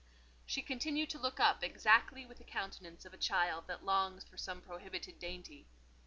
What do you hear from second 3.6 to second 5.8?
that longs for some prohibited dainty.